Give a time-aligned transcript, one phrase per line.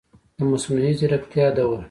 [0.37, 1.79] د مصنوعي ځیرکتیا دور